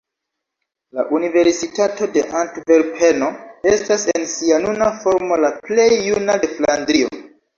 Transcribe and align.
La 0.99 1.03
Universitato 1.17 2.07
de 2.15 2.23
Antverpeno 2.39 3.29
estas 3.73 4.07
en 4.15 4.25
sia 4.33 4.59
nuna 4.65 4.89
formo 5.05 5.39
la 5.45 5.53
plej 5.67 5.89
juna 6.09 6.41
de 6.47 6.53
Flandrio. 6.57 7.13